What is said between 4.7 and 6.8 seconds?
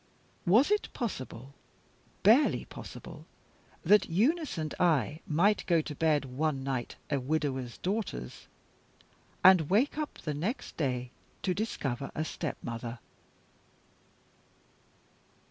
I might go to bed, one